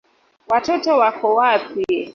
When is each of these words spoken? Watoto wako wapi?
Watoto 0.49 0.97
wako 0.97 1.35
wapi? 1.35 1.85